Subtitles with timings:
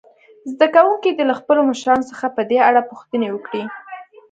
[0.51, 3.63] زده کوونکي دې له خپلو مشرانو څخه په دې اړه پوښتنې وکړي.